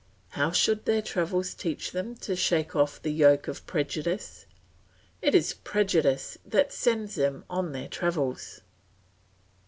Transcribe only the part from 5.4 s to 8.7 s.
prejudice that sends them on their travels.